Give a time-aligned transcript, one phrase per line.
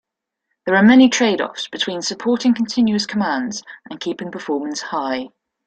[0.65, 5.29] There are many trade-offs between supporting continuous commands and keeping performance high.